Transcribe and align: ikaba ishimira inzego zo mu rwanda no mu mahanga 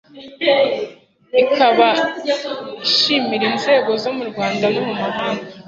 ikaba 1.41 1.89
ishimira 2.85 3.45
inzego 3.51 3.89
zo 4.03 4.11
mu 4.17 4.23
rwanda 4.29 4.65
no 4.73 4.81
mu 4.87 4.93
mahanga 5.01 5.45